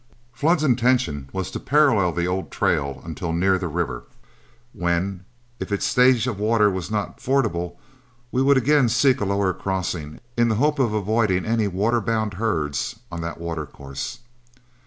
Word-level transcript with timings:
Flood's 0.33 0.63
intention 0.63 1.29
was 1.31 1.51
to 1.51 1.59
parallel 1.59 2.11
the 2.11 2.25
old 2.25 2.49
trail 2.49 3.03
until 3.05 3.31
near 3.31 3.59
the 3.59 3.67
river, 3.67 4.05
when, 4.73 5.25
if 5.59 5.71
its 5.71 5.85
stage 5.85 6.25
of 6.25 6.39
water 6.39 6.71
was 6.71 6.89
not 6.89 7.19
fordable, 7.21 7.77
we 8.31 8.41
would 8.41 8.57
again 8.57 8.89
seek 8.89 9.21
a 9.21 9.25
lower 9.25 9.53
crossing 9.53 10.19
in 10.35 10.47
the 10.47 10.55
hope 10.55 10.79
of 10.79 10.91
avoiding 10.91 11.45
any 11.45 11.67
waterbound 11.67 12.33
herds 12.33 12.95
on 13.11 13.21
that 13.21 13.39
watercourse. 13.39 14.21